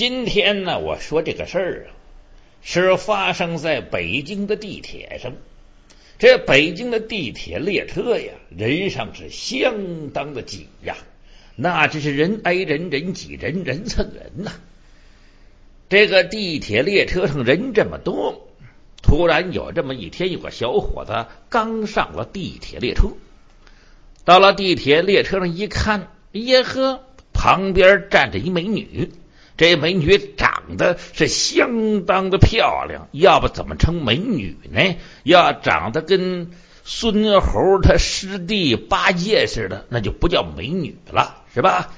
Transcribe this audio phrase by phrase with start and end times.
[0.00, 1.92] 今天呢，我说这个事儿啊，
[2.62, 5.34] 是发生在北京的地铁上。
[6.18, 10.96] 这北京的地铁列车呀，人上是相当的挤呀，
[11.54, 14.52] 那真是人挨人，人挤人，人蹭人呐。
[15.90, 18.48] 这个地铁列车上人这么多，
[19.02, 23.10] 突然有这么一天，有个小伙子刚上了地铁列车，
[24.24, 27.04] 到了地铁列车上一看，耶呵，
[27.34, 29.10] 旁边站着一美女。
[29.60, 34.96] 这美女长得是相当的漂亮，要不怎么称美女呢？
[35.22, 41.92] 要长得跟孙猴他师弟八戒似的，那就不叫美女了，是吧？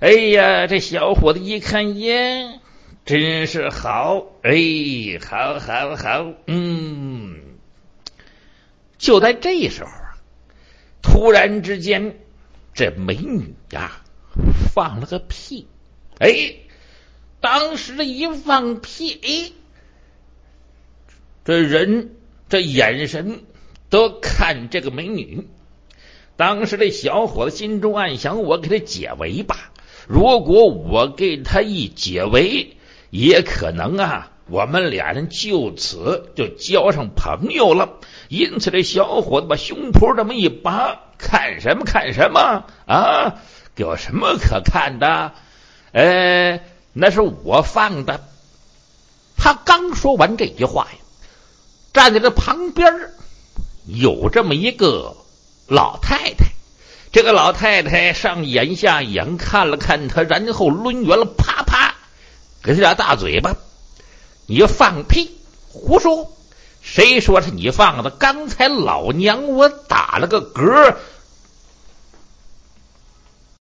[0.00, 2.60] 哎呀，这小伙子一看，耶，
[3.04, 4.50] 真是好，哎，
[5.22, 7.42] 好，好，好，嗯。
[8.96, 10.16] 就在这时候啊，
[11.02, 12.16] 突然之间，
[12.72, 14.00] 这美女呀
[14.74, 15.68] 放了个屁，
[16.18, 16.54] 哎。
[17.42, 19.52] 当时这一放屁，哎，
[21.44, 22.14] 这人
[22.48, 23.42] 这眼神
[23.90, 25.48] 都看这个美女。
[26.36, 29.72] 当时这小伙子心中暗想：我给他解围吧。
[30.06, 32.76] 如果我给他一解围，
[33.10, 37.98] 也可能啊，我们俩人就此就交上朋友了。
[38.28, 43.42] 因此，这小伙子把胸脯这么一拔，看什么看什么啊？
[43.74, 45.32] 有什么可看的？
[45.90, 46.68] 哎。
[46.92, 48.28] 那是我放的。
[49.36, 50.98] 他刚说完这句话呀，
[51.92, 53.10] 站在这旁边
[53.86, 55.16] 有这么一个
[55.66, 56.46] 老太太。
[57.10, 61.94] 这个老太太上眼下眼看了看他，然后抡圆了，啪啪
[62.62, 63.54] 给他俩大嘴巴。
[64.46, 65.36] 你放屁，
[65.68, 66.32] 胡说！
[66.80, 68.10] 谁说是你放的？
[68.10, 70.96] 刚才老娘我打了个嗝，